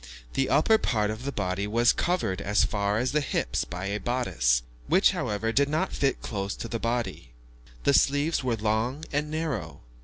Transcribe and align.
The 0.33 0.49
upper 0.49 0.79
part 0.79 1.11
of 1.11 1.25
the 1.25 1.31
body 1.31 1.67
was 1.67 1.93
covered 1.93 2.41
as 2.41 2.63
far 2.65 2.97
as 2.97 3.11
the 3.11 3.21
hips 3.21 3.65
by 3.65 3.85
a 3.85 3.99
bodice, 3.99 4.63
which, 4.87 5.11
however, 5.11 5.51
did 5.51 5.69
not 5.69 5.93
fit 5.93 6.23
close 6.23 6.55
to 6.55 6.67
the 6.67 6.79
body. 6.79 7.33
The 7.83 7.93
sleeves 7.93 8.43
were 8.43 8.55
long 8.57 9.05
and 9.13 9.29
narrow. 9.29 9.81